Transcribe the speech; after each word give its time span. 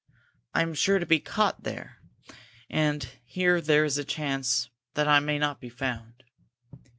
"I 0.55 0.63
am 0.63 0.73
sure 0.73 0.97
to 0.97 1.05
be 1.05 1.19
caught 1.19 1.61
there, 1.61 1.99
and 2.71 3.07
here 3.23 3.61
there 3.61 3.85
is 3.85 3.99
a 3.99 4.03
chance 4.03 4.67
that 4.95 5.07
I 5.07 5.19
may 5.19 5.37
not 5.37 5.61
be 5.61 5.69
found. 5.69 6.23